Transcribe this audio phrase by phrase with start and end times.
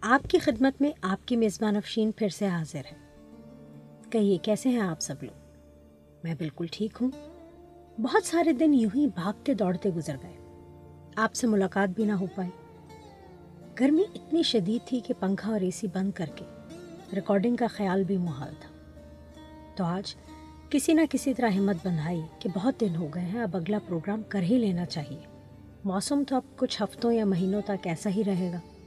[0.00, 2.96] آپ کی خدمت میں آپ کی میزبان افشین پھر سے حاضر ہے
[4.10, 5.56] کہیے، کیسے ہیں آپ سب لوگ؟
[6.24, 7.10] میں بالکل ٹھیک ہوں۔
[8.00, 10.36] بہت سارے دن یوں ہی بھاگتے دوڑتے گزر گئے۔
[11.16, 12.50] آپ سے ملاقات بھی نہ ہو پائی۔
[13.80, 16.44] گرمی اتنی شدید تھی کہ پنکھا اور اے سی بند کر کے
[17.14, 18.68] ریکارڈنگ کا خیال بھی محال تھا۔
[19.76, 20.16] تو آج
[20.70, 24.22] کسی نہ کسی طرح ہمت بندھائی کہ بہت دن ہو گئے ہیں، اب اگلا پروگرام
[24.28, 25.20] کر ہی لینا چاہیے۔
[25.84, 28.77] موسم تو اب کچھ ہفتوں یا مہینوں تک ایسا ہی رہے گا۔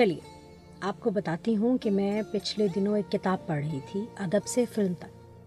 [0.00, 0.20] چلیے،
[0.80, 4.64] آپ کو بتاتی ہوں کہ میں پچھلے دنوں ایک کتاب پڑھ رہی تھی، ادب سے
[4.74, 5.38] فلم تک،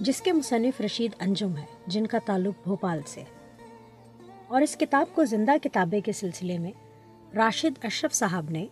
[0.00, 3.22] جس کے مصنف رشید انجم ہے، جن کا تعلق بھوپال سے
[4.48, 6.72] اور اس کتاب کو زندہ کتابیں کے سلسلے میں
[7.34, 8.66] راشد اشرف صاحب نے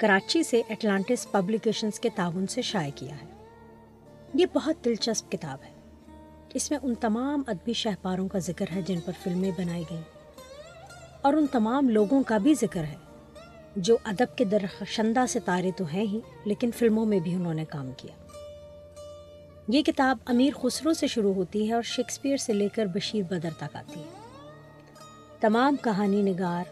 [0.00, 3.44] کراچی سے اٹلانٹس پبلیکیشنز کے تعاون سے شائع کیا ہے۔
[4.34, 5.72] یہ بہت دلچسپ کتاب ہے۔
[6.54, 10.02] اس میں ان تمام ادبی شہپاروں کا ذکر ہے جن پر فلمیں بنائی گئیں۔
[11.22, 13.05] اور ان تمام لوگوں کا بھی ذکر ہے۔
[13.76, 17.90] جو ادب کے درخشندہ ستارے تو ہیں ہی، لیکن فلموں میں بھی انہوں نے کام
[17.96, 18.26] کیا۔
[19.68, 23.50] یہ کتاب امیر خسرو سے شروع ہوتی ہے اور شیکسپیئر سے لے کر بشیر بدر
[23.58, 24.10] تک آتی ہے۔
[25.40, 26.64] تمام کہانی نگار،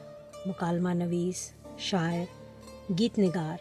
[0.47, 2.25] مکالمہ نویس، شاعر،
[2.99, 3.57] گیت نگار،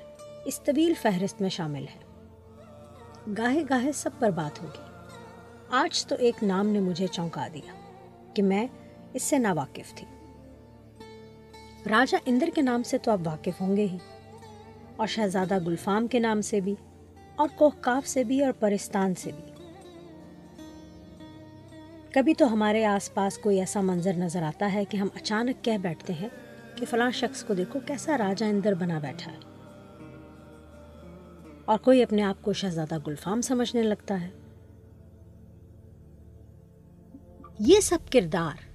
[0.46, 2.30] اس طویل فہرست میں شامل ہے۔
[3.38, 4.84] گاہے گاہے سب پر بات ہوگی۔
[5.70, 7.74] آج تو ایک نام نے مجھے چونکا دیا
[8.34, 8.68] کہ میں
[9.14, 10.13] اس سے ناواقف تھی۔
[11.90, 13.98] راجہ اندر کے نام سے تو آپ واقف ہوں گے ہی۔
[14.96, 16.76] اور شہزادہ گلفام کے نام سے بھی،
[17.36, 19.54] اور کوہکاف سے بھی، اور پرستان سے بھی۔
[22.14, 25.78] کبھی تو ہمارے آس پاس کوئی ایسا منظر نظر آتا ہے کہ ہم اچانک کہہ
[25.78, 26.30] بیٹھتے ہیں
[26.76, 29.38] کہ فلاں شخص کو دیکھو کیسا راجہ اندر بنا بیٹھا ہے۔
[31.66, 34.30] اور کوئی اپنے آپ کو شہزادہ گلفام سمجھنے لگتا ہے۔
[37.60, 38.74] یہ سب کردار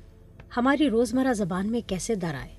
[0.56, 2.57] ہماری روزمرہ زبان میں کیسے در آئے؟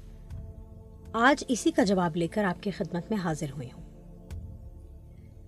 [1.13, 3.83] آج اسی کا جواب لے کر آپ کی خدمت میں حاضر ہوئی ہوں۔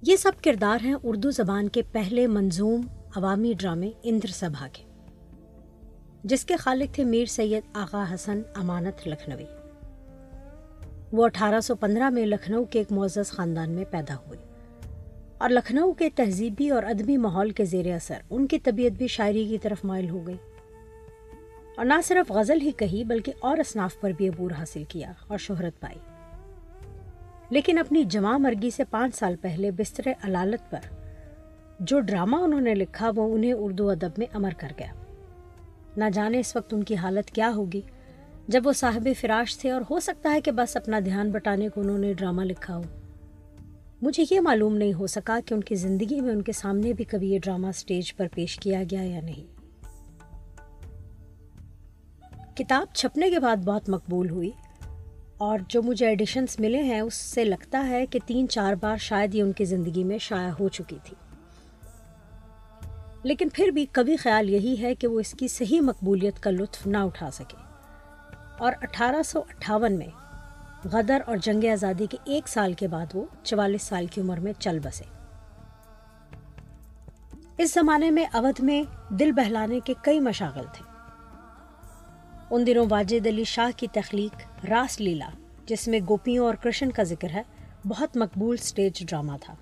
[0.02, 2.82] یہ سب کردار ہیں اردو زبان کے پہلے منظوم
[3.16, 4.84] عوامی ڈرامے اندر سبھا کے،
[6.24, 9.46] جس کے خالق تھے میر سید آغا حسن امانت لکھنوی۔
[11.12, 14.40] وہ اٹھارہ سو پندرہ میں لکھنؤ کے ایک معزز خاندان میں پیدا ہوئے۔
[15.38, 19.46] اور لکھنؤ کے تہذیبی اور ادبی ماحول کے زیر اثر ان کی طبیعت بھی شاعری
[19.46, 20.38] کی طرف مائل ہو گئی۔
[21.78, 25.38] اور نہ صرف غزل ہی کہی بلکہ اور اصناف پر بھی عبور حاصل کیا اور
[25.38, 25.98] شہرت پائی۔
[27.50, 30.80] لیکن اپنی جمع مرگی سے پانچ سال پہلے بستر علالت پر
[31.80, 34.94] جو ڈرامہ انہوں نے لکھا وہ انہیں اردو ادب میں امر کر گیا۔
[35.98, 37.82] نہ جانے اس وقت ان کی حالت کیا ہوگی۔
[38.48, 41.82] جب وہ صاحب فراش تھے اور ہو سکتا ہے کہ بس اپنا دھیان بٹانے کو
[41.82, 42.82] انہوں نے ڈرامہ لکھا ہو۔
[44.02, 47.04] مجھے یہ معلوم نہیں ہو سکا کہ ان کی زندگی میں ان کے سامنے بھی
[47.04, 49.51] کبھی یہ ڈرامہ سٹیج پر پیش کیا گیا یا نہیں۔
[52.56, 54.52] کتاب چھپنے کے بعد بہت مقبول ہوئی
[55.38, 59.36] اور جو مجھے ایڈیشنس ملے ہیں، اس سے لگتا ہے کہ تین چار بار شاید
[59.36, 61.16] یہ ان کی زندگی میں شائع ہو چکی تھی۔
[63.24, 66.88] لیکن پھر بھی کبھی خیال یہی ہے کہ وہ اس کی صحیح مقبولیت کا لطف
[66.88, 67.58] نہ اٹھا سکے۔
[68.58, 70.08] اور اٹھارہ سو اٹھاون میں
[70.92, 74.54] غدر اور جنگ آزادی کے ایک سال کے بعد وہ چوالیس سال کی عمر میں
[74.60, 75.06] چل بسے۔
[77.58, 80.91] اس زمانے میں اودھ میں دل بہلانے کے کئی مشاغل تھے۔
[82.52, 85.30] ان دنوں واجد علی شاہ کی تخلیق راس لیلا،
[85.66, 87.42] جس میں گوپیوں اور کرشن کا ذکر ہے،
[87.86, 89.56] بہت مقبول سٹیج ڈرامہ تھا۔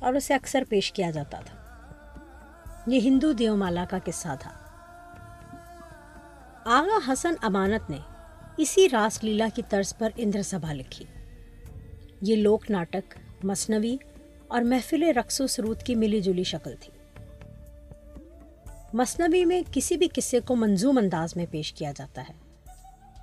[0.00, 1.56] اور اسے اکثر پیش کیا جاتا تھا۔
[2.86, 4.50] یہ ہندو دیو مالا کا قصہ تھا۔
[6.64, 7.98] آغا حسن امانت نے
[8.56, 11.04] اسی راس لیلا کی طرز پر اندر سبھا لکھی۔
[12.20, 13.96] یہ لوک ناٹک، مصنوی
[14.48, 16.93] اور محفل رقص و سرود کی ملی جلی شکل تھی۔
[18.94, 22.34] مصنوعی میں کسی بھی قصے کو منظوم انداز میں پیش کیا جاتا ہے۔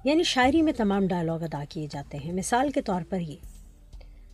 [0.04, 3.36] یعنی شاعری میں تمام ڈائلاگ ادا کیے جاتے ہیں۔ مثال کے طور پر یہ۔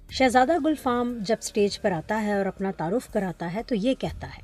[0.09, 3.93] شہزادہ گل فام جب سٹیج پر آتا ہے اور اپنا تعارف کراتا ہے تو یہ
[3.93, 4.41] کہتا ہے،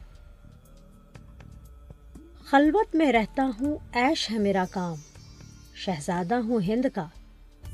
[2.43, 4.95] خلوت میں رہتا ہوں ایش ہے میرا کام۔
[5.75, 7.05] شہزادہ ہوں ہند کا،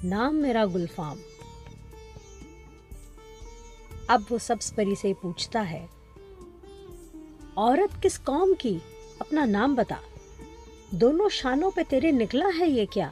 [0.04, 1.18] نام میرا گلفام۔
[4.08, 5.86] اب وہ سبز پری سے پوچھتا ہے،
[7.56, 8.78] عورت کس قوم کی؟
[9.20, 9.96] اپنا نام بتا۔
[10.92, 13.10] دونوں شانوں پہ تیرے نکلا ہے یہ کیا؟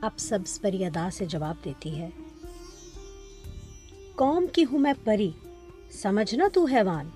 [0.00, 2.10] اب سبز پری ادا سے جواب دیتی ہے۔
[4.14, 5.30] قوم کی ہوں میں پری،
[5.90, 7.08] سمجھنا تو حیوان،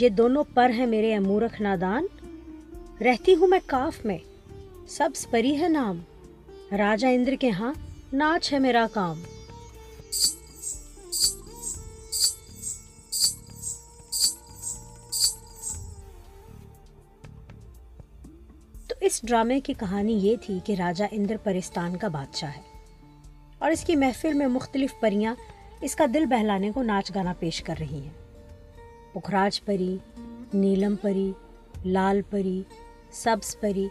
[0.00, 2.06] یہ دونوں پر ہیں میرے امورخ نادان۔
[3.00, 4.18] رہتی ہوں میں کاف میں،
[4.88, 5.98] سبز پری ہے نام۔
[6.78, 7.72] راجا اندر کے ہاں
[8.12, 9.20] ناچ ہے میرا کام۔
[19.12, 22.60] اس ڈرامے کی کہانی یہ تھی کہ راجہ اندر پرستان کا بادشاہ ہے
[23.58, 25.34] اور اس کی محفل میں مختلف پریاں
[25.80, 28.10] اس کا دل بہلانے کو ناچ گانا پیش کر رہی ہیں۔
[29.12, 29.96] پکھراج پری،
[30.54, 31.32] نیلم پری،
[31.84, 32.62] لال پری،
[33.12, 33.88] سبز پری،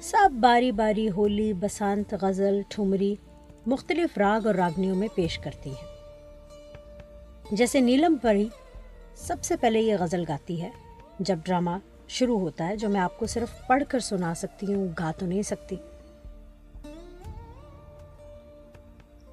[0.00, 3.14] سب باری باری ہولی، بسانت، غزل، ٹھمری
[3.66, 5.88] مختلف راگ اور راگنیوں میں پیش کرتی ہیں۔
[7.52, 8.48] جیسے نیلم پری
[9.16, 10.70] سب سے پہلے یہ غزل گاتی ہے،
[11.18, 11.70] جب ڈرامہ
[12.12, 15.26] شروع ہوتا ہے جو میں آپ کو صرف پڑھ کر سنا سکتی ہوں، گا تو
[15.26, 15.76] نہیں سکتی۔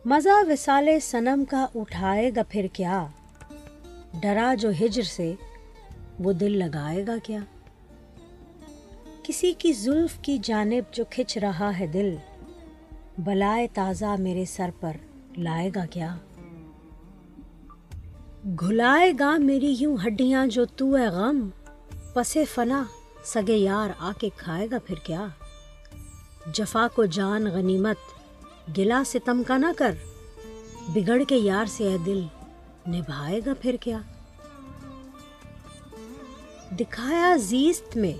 [0.06, 3.06] مزہ وسال سنم کا اٹھائے گا پھر کیا؟
[4.22, 5.34] ڈرا جو ہجر سے،
[6.20, 7.40] وہ دل لگائے گا کیا؟
[9.24, 12.16] کسی کی زلف کی جانب جو کھچ رہا ہے دل،
[13.18, 14.92] بلائے تازہ میرے سر پر
[15.38, 16.16] لائے گا کیا؟
[18.60, 21.50] گھلائے گا میری یوں ہڈیاں جو تو ہے غم
[22.13, 22.83] پسے فنا،
[23.23, 25.27] سگے یار آ کے کھائے گا پھر کیا؟
[26.53, 27.95] جفا کو جان غنیمت
[28.77, 29.91] گلا ستم کا نہ کر۔
[30.88, 32.23] بگڑ کے یار سے اے دل،
[32.88, 34.00] نبھائے گا پھر کیا؟
[36.71, 38.13] دکھایا زیست میں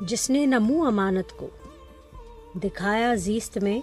[0.00, 1.48] جس نے نہ منہ امانت کو۔
[2.54, 3.80] دکھایا زیست میں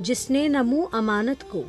[0.00, 1.62] جس نے نہ منہ امانت کو۔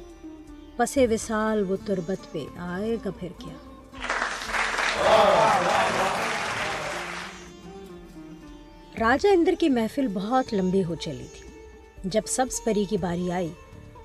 [0.76, 3.54] پسے وسال وہ تربت پہ آئے گا پھر کیا؟
[9.00, 11.50] راجہ اندر کی محفل بہت لمبی ہو چلی تھی۔
[12.04, 13.54] جب سبز پری کی باری آئی،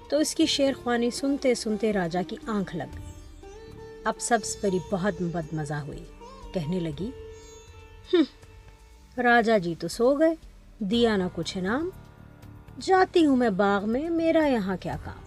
[0.09, 3.01] تو اس کی شیر خوانی سنتے سنتے راجہ کی آنکھ لگ
[4.05, 6.05] اب سبز پری بہت بد مزہ ہوئی۔
[6.55, 7.11] کہنے لگی
[9.23, 10.35] راجہ جی تو سو گئے،
[10.79, 11.91] دیا نہ کچھ انعام۔
[12.81, 15.21] جاتی ہوں میں باغ میں، میرا یہاں کیا کام؟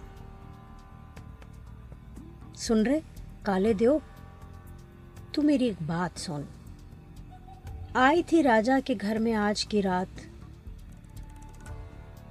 [2.54, 3.00] سن رہے،
[3.42, 3.98] کالے دیو،
[5.32, 6.40] تو میری ایک بات سن۔
[7.94, 10.20] آئی تھی راجہ کے گھر میں آج کی رات۔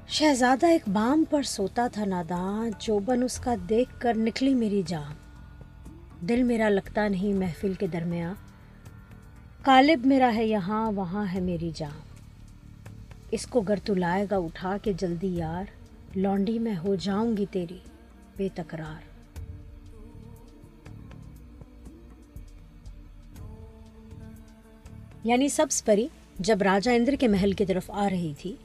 [0.08, 5.14] شہزادہ ایک بام پر سوتا تھا ناداں چوبن اس کا دیکھ کر نکلی میری جان۔
[6.26, 8.34] دل میرا لگتا نہیں محفل کے درمیان۔
[9.62, 12.00] کالب میرا ہے یہاں، وہاں ہے میری جان۔
[13.32, 15.64] اس کو گر تو لائے گا، اٹھا کے جلدی یار،
[16.16, 17.78] لونڈی میں ہو جاؤں گی تیری
[18.38, 19.13] بے تکرار۔
[25.24, 26.08] یعنی سبز پری
[26.40, 28.56] جب راجہ اندر کے محل کی طرف آ رہی تھی،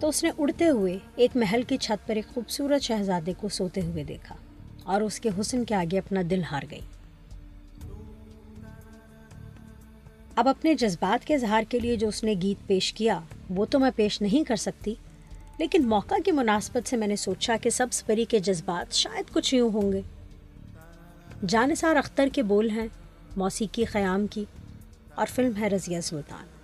[0.00, 3.80] تو اس نے اڑتے ہوئے ایک محل کی چھت پر ایک خوبصورت شہزادے کو سوتے
[3.80, 4.34] ہوئے دیکھا
[4.84, 6.80] اور اس کے حسن کے آگے اپنا دل ہار گئی۔
[10.36, 13.20] اب اپنے جذبات کے اظہار کے لیے جو اس نے گیت پیش کیا،
[13.50, 14.94] وہ تو میں پیش نہیں کر سکتی،
[15.58, 19.54] لیکن موقع کی مناسبت سے میں نے سوچا کہ سبز پری کے جذبات شاید کچھ
[19.54, 20.00] یوں ہوں گے۔
[21.46, 22.86] جانسار اختر کے بول ہیں
[23.36, 24.44] موسیقی قیام کی
[25.14, 26.57] اور فلم ہے رضیہ سلطان۔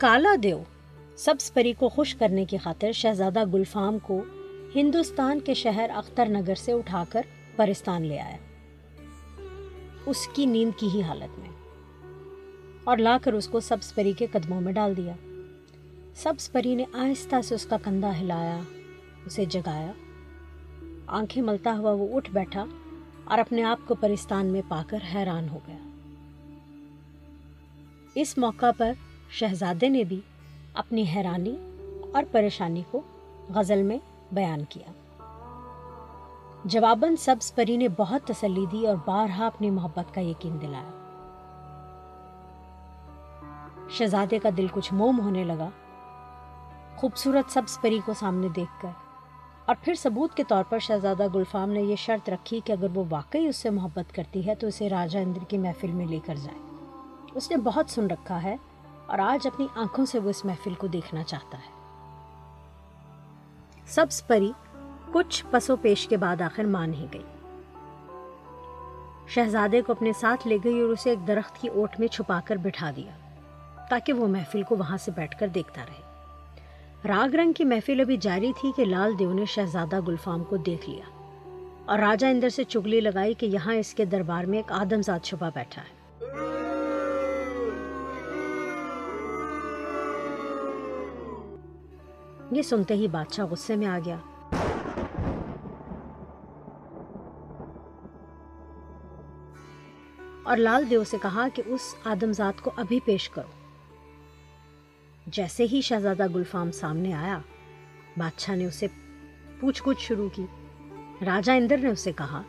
[0.00, 0.62] کالا دیو
[1.16, 4.24] سبز پری کو خوش کرنے کی خاطر شہزادہ گلفام کو
[4.74, 7.22] ہندوستان کے شہر اختر نگر سے اٹھا کر
[7.56, 8.36] پرستان لے آیا۔
[10.06, 11.48] اس کی نیند کی ہی حالت میں۔
[12.84, 15.12] اور لا کر اس کو سبز پری کے قدموں میں ڈال دیا۔
[16.14, 18.60] سبز پری نے آہستہ سے اس کا کندھا ہلایا،
[19.26, 19.92] اسے جگایا۔
[21.06, 22.64] آنکھیں ملتا ہوا وہ اٹھ بیٹھا
[23.24, 25.76] اور اپنے آپ کو پرستان میں پا کر حیران ہو گیا۔
[28.14, 28.92] اس موقع پر
[29.30, 30.20] شہزادے نے بھی
[30.74, 31.56] اپنی حیرانی
[32.12, 33.00] اور پریشانی کو
[33.54, 33.98] غزل میں
[34.32, 34.92] بیان کیا۔
[36.64, 40.90] جواباً سبز پری نے بہت تسلی دی اور بارہا اپنی محبت کا یقین دلایا۔
[43.90, 45.68] شہزادے کا دل کچھ موم ہونے لگا۔
[46.96, 48.88] خوبصورت سبز پری کو سامنے دیکھ کر
[49.64, 53.04] اور پھر ثبوت کے طور پر شہزادہ گلفام نے یہ شرط رکھی کہ اگر وہ
[53.10, 56.34] واقعی اس سے محبت کرتی ہے تو اسے راجہ اندر کی محفل میں لے کر
[56.34, 56.58] جائے۔
[57.34, 58.56] اس نے بہت سن رکھا ہے
[59.08, 61.70] اور آج اپنی آنکھوں سے وہ اس محفل کو دیکھنا چاہتا ہے۔
[63.86, 64.52] سبز پری
[65.12, 67.22] کچھ پسو پیش کے بعد آخر مان ہی گئی۔
[69.28, 72.56] شہزادے کو اپنے ساتھ لے گئی اور اسے ایک درخت کی اوٹ میں چھپا کر
[72.56, 73.12] بٹھا دیا
[73.90, 76.02] تاکہ وہ محفل کو وہاں سے بیٹھ کر دیکھتا رہے۔
[77.08, 80.90] راگ رنگ کی محفل ابھی جاری تھی کہ لال دیو نے شہزادہ گلفام کو دیکھ
[80.90, 81.04] لیا
[81.86, 85.20] اور راجہ اندر سے چگلی لگائی کہ یہاں اس کے دربار میں ایک آدم زاد
[85.22, 85.98] چھپا بیٹھا ہے۔
[92.50, 94.16] یہ سنتے ہی بادشاہ غصے میں آ گیا۔
[100.42, 103.50] اور لال دیو سے کہا کہ اس آدمزاد کو ابھی پیش کرو۔
[105.26, 107.38] جیسے ہی شہزادہ گلفام سامنے آیا،
[108.16, 108.86] بادشاہ نے اسے
[109.60, 110.46] پوچھ گچھ شروع کی۔
[111.24, 112.42] راجہ اندر نے اسے کہا،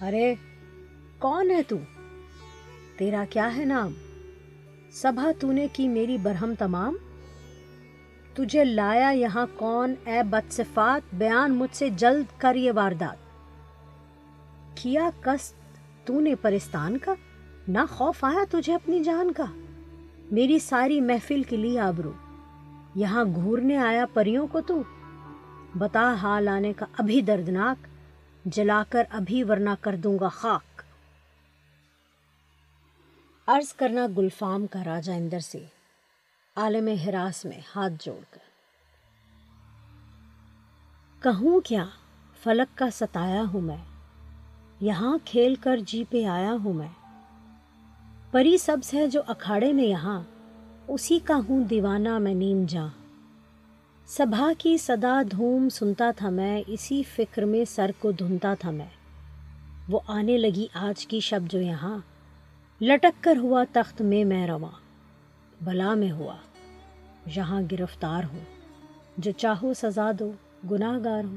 [0.00, 0.34] ارے،
[1.18, 1.76] کون ہے تو؟
[2.96, 3.92] تیرا کیا ہے نام؟
[4.92, 6.96] سبھا تو نے کی میری برہم تمام؟
[8.34, 13.16] تجھے لایا یہاں کون اے بدصفات؟ بیان مجھ سے جلد کر یہ واردات۔
[14.74, 15.54] کیا کس
[16.04, 17.14] تو نے پرستان کا؟
[17.68, 19.44] نہ خوف آیا تجھے اپنی جان کا۔
[20.30, 22.12] میری ساری محفل کے لیے آبرو۔
[22.94, 24.82] یہاں گھورنے آیا پریوں کو تو۔
[25.78, 27.86] بتا حال آنے کا ابھی دردناک۔
[28.44, 30.82] جلا کر ابھی ورنہ کر دوں گا خاک۔
[33.46, 35.64] عرض کرنا گلفام کا راجہ اندر سے۔
[36.56, 38.38] عالم ہراس میں ہاتھ جوڑ کر۔
[41.22, 41.84] کہوں کیا،
[42.42, 43.76] فلک کا ستایا ہوں میں،
[44.80, 46.88] یہاں کھیل کر جی پہ آیا ہوں میں۔
[48.30, 50.22] پری سبز ہے جو اکھاڑے میں یہاں،
[50.88, 52.88] اسی کا ہوں دیوانہ میں نیم جاں۔
[54.06, 58.88] سبھا کی صدا دھوم سنتا تھا میں، اسی فکر میں سر کو دھنتا تھا میں۔
[59.88, 61.98] وہ آنے لگی آج کی شب جو یہاں،
[62.80, 64.81] لٹک کر ہوا تخت میں میں رواں۔
[65.64, 66.36] بلا میں ہوا۔
[67.36, 68.40] یہاں گرفتار ہوں۔
[69.16, 70.32] جو چاہو سزا دو
[70.70, 71.36] گناہ گار ہوں۔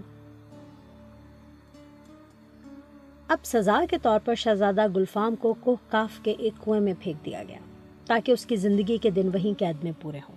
[3.28, 7.26] اب سزا کے طور پر شہزادہ گلفام کو کوہ کاف کے ایک کنویں میں پھینک
[7.26, 7.58] دیا گیا،
[8.06, 10.36] تاکہ اس کی زندگی کے دن وہیں قید میں پورے ہوں۔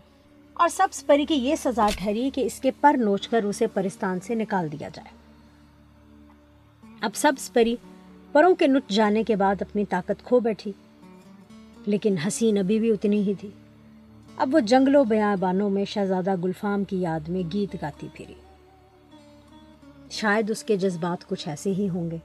[0.54, 4.20] اور سبز پری کی یہ سزا ٹھہری کہ اس کے پر نوچ کر اسے پرستان
[4.20, 5.16] سے نکال دیا جائے۔
[7.00, 7.76] اب سبز پری
[8.32, 10.72] پروں کے نٹ جانے کے بعد اپنی طاقت کھو بیٹھی،
[11.86, 13.50] لیکن حسین ابھی بھی اتنی ہی تھی۔
[14.38, 18.34] اب وہ جنگلوں، بیابانوں میں شہزادہ گلفام کی یاد میں گیت گاتی پھری۔
[20.10, 22.16] شاید اس کے جذبات کچھ ایسے ہی ہوں گے۔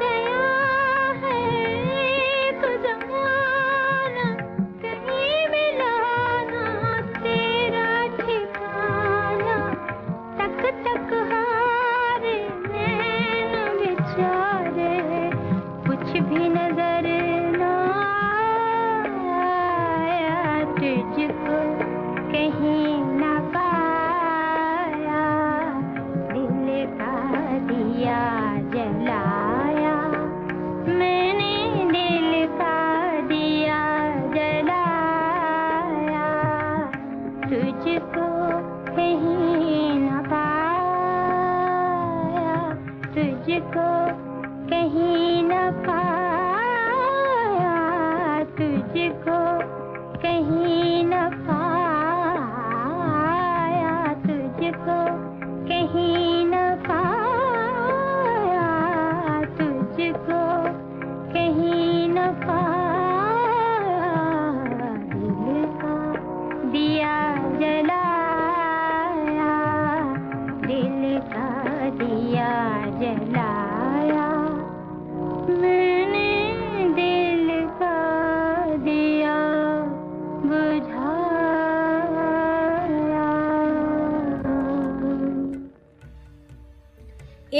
[0.00, 0.27] گئے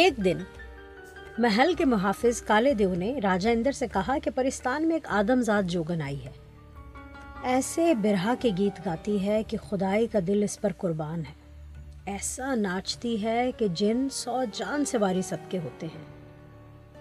[0.09, 0.39] ایک دن
[1.39, 5.61] محل کے محافظ کالے دیو نے راجا اندر سے کہا کہ پرستان میں ایک آدم
[5.67, 6.31] جوگن آئی ہے۔
[7.43, 11.33] ایسے برہا کے گیت گاتی ہے کہ خدائی کا دل اس پر قربان ہے۔
[12.07, 16.05] ایسا ناچتی ہے کہ جن سو جان سے واری سب کے ہوتے ہیں۔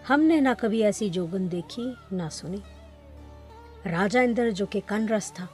[0.10, 2.58] ہم نے نہ کبھی ایسی جوگن دیکھی، نہ سنی۔
[3.86, 5.46] راجا اندر جو کہ کن رس تھا،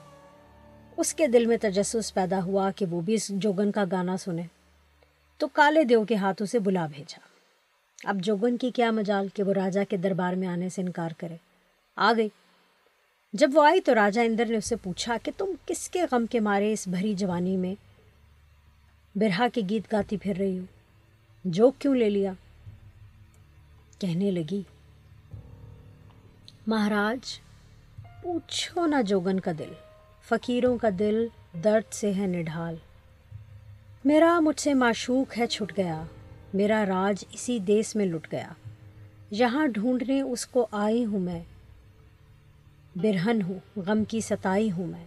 [0.98, 4.44] اس کے دل میں تجسس پیدا ہوا کہ وہ بھی اس جوگن کا گانا سنے۔
[5.38, 7.33] تو کالے دیو کے ہاتھوں سے بلا بھیجا۔
[8.04, 11.36] اب جوگن کی کیا مجال کہ وہ راجا کے دربار میں آنے سے انکار کرے؟
[11.96, 12.30] آ گئی۔
[13.34, 16.40] جب وہ آئی تو راجا اندر نے اسے پوچھا کہ تم کس کے غم کے
[16.40, 17.76] مارے اس بھری جوانی میں؟
[19.16, 20.64] برہا کے گیت گاتی پھر رہی ہو
[21.46, 22.34] جو کیوں لے لیا؟
[24.00, 24.62] کہنے لگی۔
[26.68, 27.40] مہاراج،
[28.22, 29.74] پوچھو نہ جوگن کا دل،
[30.28, 31.28] فقیروں کا دل
[31.64, 32.76] درد سے ہے نڈھال۔
[34.06, 36.04] میرا مجھ سے معشوق ہے چھٹ گیا۔
[36.54, 38.48] میرا راج اسی دیس میں لٹ گیا۔
[39.32, 41.44] یہاں ڈھونڈنے اس کو آئی ہوں میں۔
[42.96, 45.06] برہن ہوں، غم کی ستائی ہوں میں۔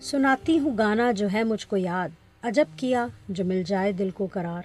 [0.00, 2.08] سناتی ہوں گانا جو ہے مجھ کو یاد۔
[2.42, 4.62] عجب کیا جو مل جائے دل کو قرار۔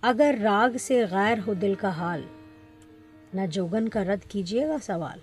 [0.00, 2.22] اگر راگ سے غیر ہو دل کا حال،
[3.34, 5.18] نہ جوگن کا رد کیجیے گا سوال۔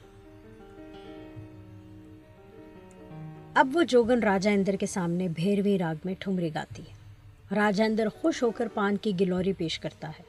[3.54, 7.01] اب وہ جوگن راجا اندر کے سامنے بھیرویں راگ میں ٹھمری گاتی ہے۔
[7.56, 10.24] راجا اندر خوش ہو کر پان کی گلوری پیش کرتا ہے۔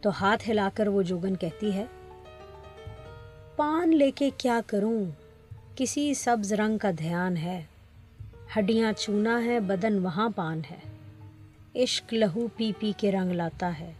[0.00, 1.84] تو ہاتھ ہلا کر وہ جوگن کہتی ہے،
[3.56, 5.04] پان لے کے کیا کروں؟
[5.76, 7.62] کسی سبز رنگ کا دھیان ہے۔
[8.58, 10.78] ہڈیاں چونا ہے، بدن وہاں پان ہے۔
[11.82, 13.92] عشق لہو پی پی کے رنگ لاتا ہے۔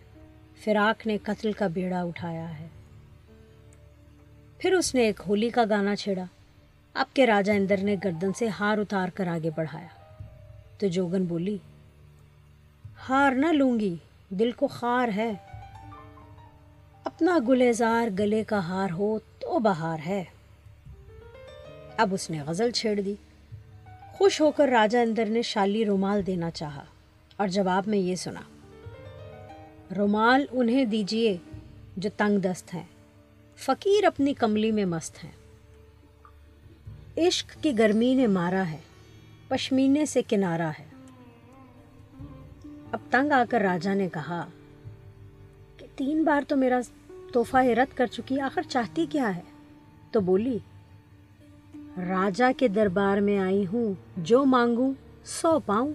[0.65, 2.67] فراق نے قتل کا بیڑا اٹھایا ہے۔
[4.59, 6.25] پھر اس نے ایک ہولی کا گانا چھیڑا۔
[6.95, 9.87] اب کے راجا اندر نے گردن سے ہار اتار کر آگے بڑھایا۔
[10.79, 11.59] تو جوگن بولی،
[13.09, 13.97] ہار نہ لوں گی
[14.29, 15.33] دل کو خار ہے۔
[17.05, 20.25] اپنا گلزار گلے کا ہار ہو تو بہار ہے۔
[21.97, 23.15] اب اس نے غزل چھیڑ دی۔
[24.13, 26.85] خوش ہو کر راجا اندر نے شالی رومال دینا چاہا
[27.37, 28.41] اور جواب میں یہ سنا،
[29.97, 31.37] رومال انہیں دیجیے
[31.97, 32.85] جو تنگ دست ہیں،
[33.57, 35.31] فقیر اپنی کملی میں مست ہیں۔
[37.17, 38.79] عشق کی گرمی نے مارا ہے۔
[39.49, 40.85] پشمینے سے کنارہ ہے۔
[42.93, 44.47] اب تنگ آ کر راجہ نے کہا
[45.77, 46.81] کہ تین بار تو میرا
[47.33, 49.43] تحفہ رد کر چکی، آخر چاہتی کیا ہے؟
[50.11, 50.59] تو بولی
[52.09, 54.93] راجہ کے دربار میں آئی ہوں، جو مانگوں
[55.25, 55.93] سو پاؤں۔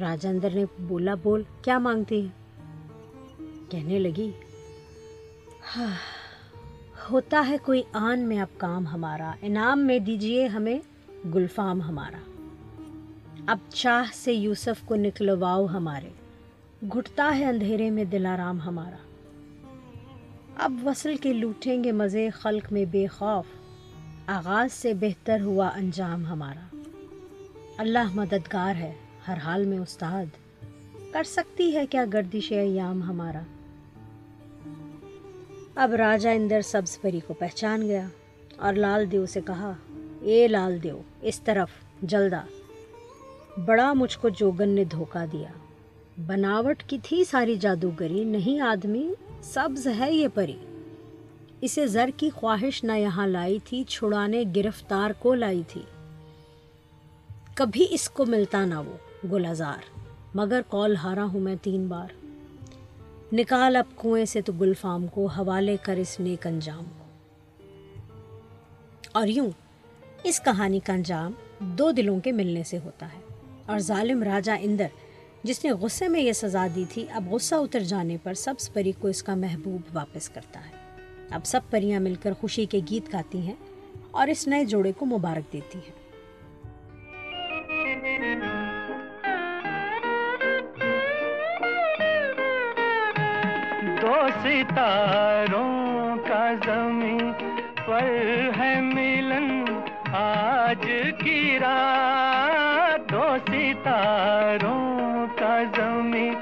[0.00, 2.28] راجندر نے بولا، بول، کیا مانگتی ہے
[3.70, 4.30] کہنے لگی
[7.10, 10.78] ہوتا ہے کوئی آن میں اب کام ہمارا، انعام میں دیجیے ہمیں
[11.34, 12.35] گلفام ہمارا۔
[13.46, 16.08] اب چاہ سے یوسف کو نکلواؤ ہمارے۔
[16.92, 18.96] گھٹتا ہے اندھیرے میں دلارام ہمارا۔
[20.56, 23.44] اب وصل کے لوٹیں گے مزے خلق میں بے خوف۔
[24.26, 26.76] آغاز سے بہتر ہوا انجام ہمارا۔
[27.78, 28.92] اللہ مددگار ہے،
[29.28, 30.26] ہر حال میں استاد۔
[31.12, 33.42] کر سکتی ہے کیا گردش ایام ہمارا؟
[35.74, 38.08] اب راجہ اندر سبز پری کو پہچان گیا
[38.56, 39.72] اور لال دیو سے کہا،
[40.20, 41.68] اے لال دیو، اس طرف
[42.02, 42.40] جلدا
[43.64, 45.48] بڑا مجھ کو جوگن نے دھوکہ دیا۔
[46.26, 49.10] بناوٹ کی تھی ساری جادوگری، نہیں آدمی،
[49.42, 50.56] سبز ہے یہ پری۔
[51.60, 55.82] اسے زر کی خواہش نہ یہاں لائی تھی، چھڑانے گرفتار کو لائی تھی۔
[57.54, 59.98] کبھی اس کو ملتا نہ وہ، گلازار۔
[60.34, 62.26] مگر کال ہارا ہوں میں تین بار۔
[63.32, 67.04] نکال اب کنویں سے تو گل فام کو، حوالے کر اس نیک انجام کو۔
[69.12, 69.50] اور یوں،
[70.22, 73.25] اس کہانی کا انجام دو دلوں کے ملنے سے ہوتا ہے۔
[73.66, 74.86] اور ظالم راجہ اندر،
[75.42, 78.92] جس نے غصے میں یہ سزا دی تھی، اب غصہ اتر جانے پر سبز پری
[78.92, 80.70] کو اس کا محبوب واپس کرتا ہے۔
[81.30, 83.54] اب سب پریاں مل کر خوشی کے گیت گاتی ہیں
[84.10, 86.06] اور اس نئے جوڑے کو مبارک دیتی ہیں۔
[94.02, 97.32] دو ستاروں کا زمین
[97.86, 99.64] پر ہے ملن
[100.12, 100.86] آج
[101.24, 102.45] کی رات۔
[104.56, 106.34] یاروں کا زمین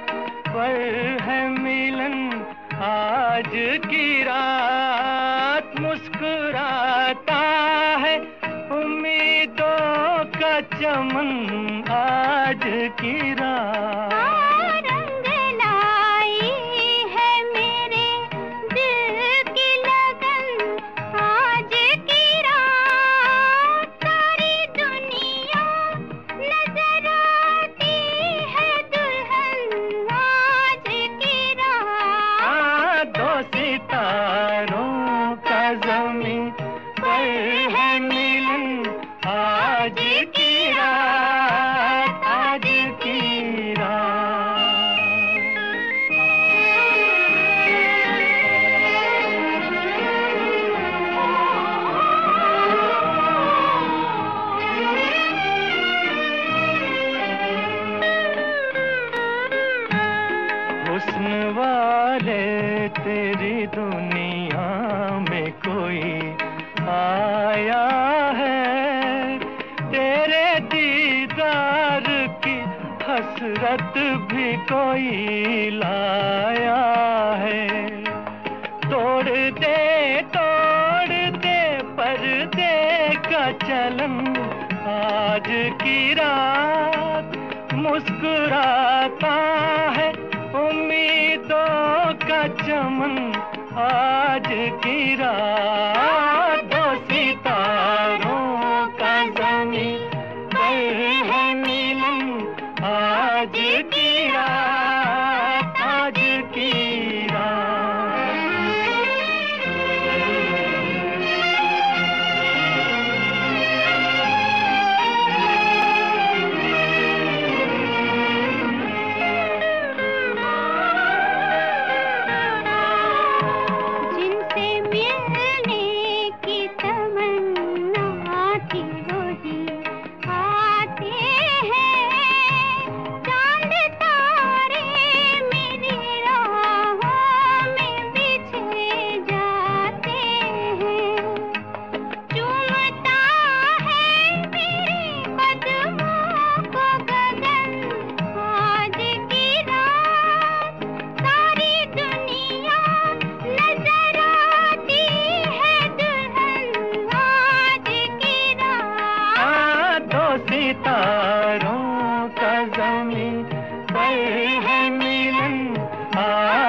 [0.44, 2.42] پر ہے ملن۔
[2.80, 3.56] آج
[3.90, 7.42] کی رات مسکراتا
[8.00, 8.18] ہے۔
[8.70, 14.13] امیدوں کا چمن آج کی رات۔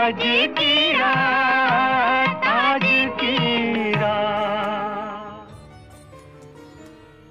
[0.05, 0.23] تاج
[0.57, 2.83] کی رات، تاج
[3.19, 5.53] کی رات۔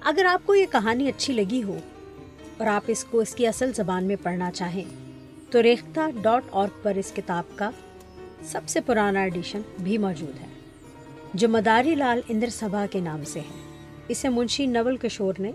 [0.01, 1.77] اگر آپ کو یہ کہانی اچھی لگی ہو
[2.57, 4.83] اور آپ اس کو اس کی اصل زبان میں پڑھنا چاہیں،
[5.51, 7.69] تو ریختہ ڈاٹ اورگ پر اس کتاب کا
[8.41, 10.47] سب سے پرانا ایڈیشن بھی موجود ہے،
[11.33, 15.51] جو مداری لال اندر سبھا کے نام سے ہے۔ اسے منشی نول کشور نے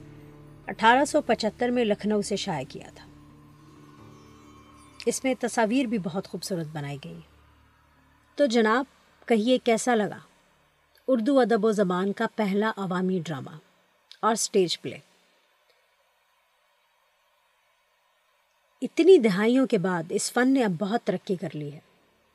[0.66, 3.09] اٹھارہ سو پچہتر میں لکھنؤ سے شائع کیا تھا۔
[5.06, 7.20] اس میں تصاویر بھی بہت خوبصورت بنائی گئی۔
[8.34, 8.84] تو جناب،
[9.28, 10.18] کہیے کیسا لگا؟
[11.08, 13.50] اردو ادب و زبان کا پہلا عوامی ڈرامہ
[14.20, 14.96] اور سٹیج پلے۔
[18.82, 21.80] اتنی دہائیوں کے بعد اس فن نے اب بہت ترقی کر لی ہے۔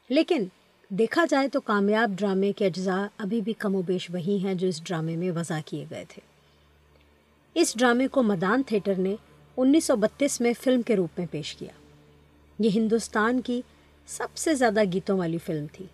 [0.09, 0.43] لیکن
[0.89, 4.67] دیکھا جائے تو کامیاب ڈرامے کے اجزاء ابھی بھی کم و بیش وہی ہیں جو
[4.67, 6.21] اس ڈرامے میں وضع کیے گئے تھے۔
[7.53, 9.15] اس ڈرامے کو مدان تھیٹر نے
[9.57, 11.84] انیس سو بتیس میں فلم کے روپ میں پیش کیا۔
[12.59, 13.61] یہ ہندوستان کی
[14.07, 15.85] سب سے زیادہ گیتوں والی فلم تھی۔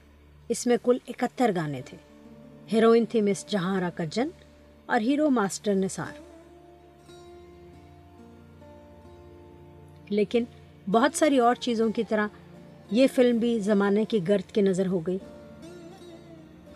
[0.49, 1.97] اس میں کل اکہتر گانے تھے۔
[2.73, 4.27] ہیروئن تھی مس جہاں کجن
[4.85, 6.21] اور ہیرو ماسٹر نثار۔
[10.09, 10.43] لیکن
[10.91, 12.27] بہت ساری اور چیزوں کی طرح
[12.91, 15.17] یہ فلم بھی زمانے کی گرد کی نظر ہو گئی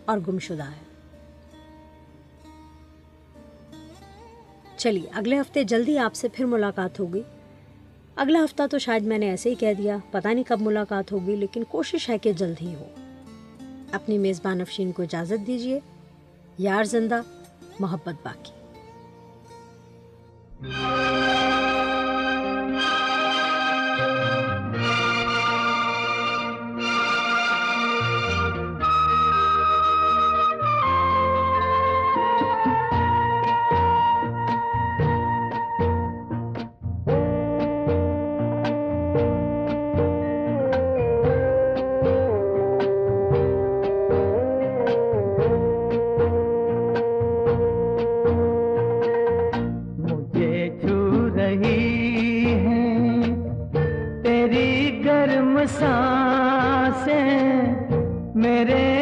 [0.05, 0.85] اور گمشدہ ہے۔
[4.77, 7.21] چلیے، اگلے ہفتے جلدی آپ سے پھر ملاقات ہوگی۔
[8.15, 11.35] اگلا ہفتہ تو شاید میں نے ایسے ہی کہہ دیا، پتہ نہیں کب ملاقات ہوگی،
[11.35, 12.85] لیکن کوشش ہے کہ جلد ہی ہو۔
[13.91, 15.79] اپنی میزبان افشین کو اجازت دیجیے
[16.57, 17.21] یار زندہ،
[17.79, 18.51] محبت باقی۔
[55.69, 57.63] سانسیں
[58.35, 58.94] میرے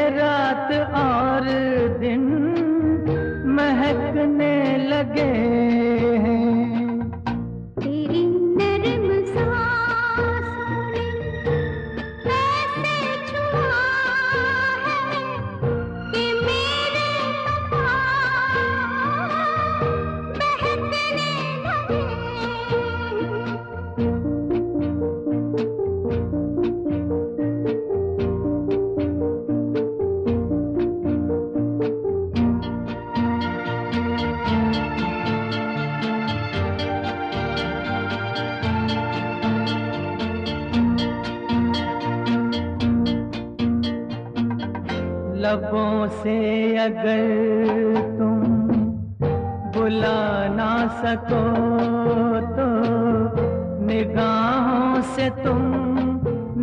[55.43, 55.61] تم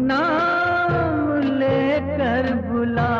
[0.06, 3.19] نام لے کر بلا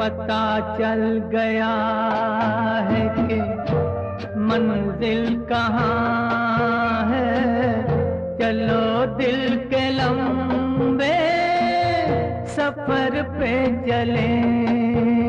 [0.00, 1.74] پتا چل گیا
[2.90, 3.40] ہے کہ
[4.36, 7.82] منزل کہاں ہے۔
[8.38, 11.16] چلو دل کے لمبے
[12.46, 13.54] سفر پہ
[13.86, 15.19] چلیں۔